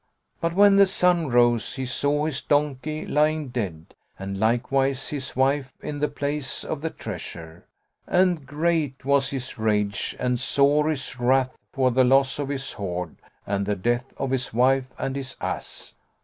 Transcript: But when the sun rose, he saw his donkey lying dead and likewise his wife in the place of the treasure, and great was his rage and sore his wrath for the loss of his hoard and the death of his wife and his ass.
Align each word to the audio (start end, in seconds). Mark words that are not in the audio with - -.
But 0.39 0.55
when 0.55 0.77
the 0.77 0.87
sun 0.87 1.27
rose, 1.27 1.75
he 1.75 1.85
saw 1.85 2.25
his 2.25 2.41
donkey 2.41 3.05
lying 3.05 3.49
dead 3.49 3.93
and 4.17 4.39
likewise 4.39 5.09
his 5.09 5.35
wife 5.35 5.73
in 5.79 5.99
the 5.99 6.07
place 6.07 6.63
of 6.63 6.81
the 6.81 6.89
treasure, 6.89 7.67
and 8.07 8.43
great 8.47 9.05
was 9.05 9.29
his 9.29 9.59
rage 9.59 10.15
and 10.17 10.39
sore 10.39 10.89
his 10.89 11.19
wrath 11.19 11.55
for 11.71 11.91
the 11.91 12.03
loss 12.03 12.39
of 12.39 12.49
his 12.49 12.73
hoard 12.73 13.15
and 13.45 13.67
the 13.67 13.75
death 13.75 14.11
of 14.17 14.31
his 14.31 14.51
wife 14.55 14.91
and 14.97 15.15
his 15.15 15.35
ass. 15.39 15.93